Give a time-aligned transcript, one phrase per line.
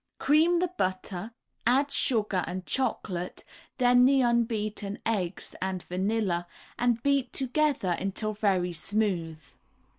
[0.17, 1.31] Cream the butter,
[1.67, 3.43] add sugar and chocolate,
[3.77, 6.47] then the unbeaten eggs and vanilla,
[6.79, 9.39] and beat together until very smooth.